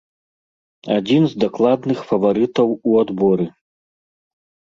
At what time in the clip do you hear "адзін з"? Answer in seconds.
0.97-1.41